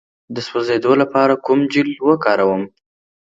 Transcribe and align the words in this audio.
د 0.35 0.37
سوځیدو 0.47 0.91
لپاره 1.01 1.33
کوم 1.45 1.59
جیل 1.71 1.89
وکاروم؟ 2.07 2.63